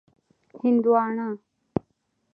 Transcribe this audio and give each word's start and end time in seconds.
🍉 0.53 0.57
هندوانه 0.63 1.27